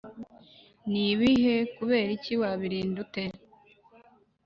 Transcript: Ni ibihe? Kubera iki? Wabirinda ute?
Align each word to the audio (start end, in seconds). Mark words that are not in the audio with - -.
Ni 0.89 1.03
ibihe? 1.13 1.55
Kubera 1.75 2.09
iki? 2.17 2.33
Wabirinda 2.41 2.97
ute? 3.05 3.23